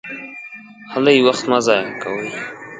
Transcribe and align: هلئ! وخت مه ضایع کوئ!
هلئ! 0.91 1.17
وخت 1.27 1.43
مه 1.49 1.57
ضایع 1.67 1.89
کوئ! 2.01 2.29